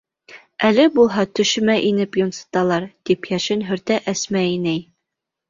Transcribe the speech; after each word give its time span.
Әле 0.69 0.85
булһа 0.95 1.25
төшөмә 1.39 1.75
инеп 1.89 2.17
йонсоталар,— 2.21 2.89
тип 3.11 3.29
йәшен 3.35 3.63
һөртә 3.69 4.01
Әсмә 4.15 4.45
инәй. 4.57 4.83